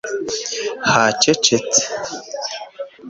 [0.91, 1.81] Hacecetse